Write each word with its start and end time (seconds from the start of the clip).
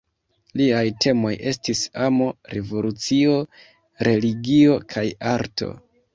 Liaj 0.59 0.85
temoj 1.05 1.33
estis 1.51 1.81
amo, 2.05 2.31
revolucio, 2.57 3.37
religio 4.09 4.81
kaj 4.97 5.07
arto. 5.37 5.71